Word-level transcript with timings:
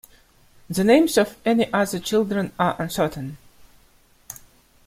The 0.67 0.83
names 0.83 1.15
of 1.19 1.37
any 1.45 1.71
other 1.71 1.99
children 1.99 2.53
are 2.57 2.75
uncertain. 2.81 3.37